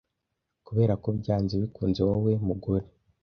kubera 0.67 0.93
ko 1.03 1.07
byanze 1.19 1.53
bikunze 1.61 1.99
wowe 2.07 2.31
mugore 2.47 2.85